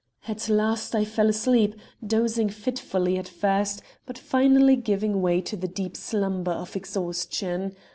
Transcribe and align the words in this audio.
"At 0.27 0.49
last 0.49 0.95
I 0.95 1.05
fell 1.05 1.29
asleep, 1.29 1.75
dozing 2.03 2.49
fitfully 2.49 3.19
at 3.19 3.27
first, 3.27 3.83
but 4.07 4.17
finally 4.17 4.75
giving 4.75 5.21
way 5.21 5.41
to 5.41 5.55
the 5.55 5.67
deep 5.67 5.95
slumber 5.95 6.53
of 6.53 6.75
exhaustion. 6.75 7.75